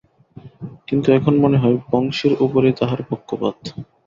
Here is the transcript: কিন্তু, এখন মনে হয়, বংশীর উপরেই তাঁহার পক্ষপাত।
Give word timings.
কিন্তু, 0.87 1.07
এখন 1.11 1.33
মনে 1.39 1.57
হয়, 1.57 1.77
বংশীর 1.91 2.33
উপরেই 2.45 2.77
তাঁহার 2.79 3.01
পক্ষপাত। 3.09 3.57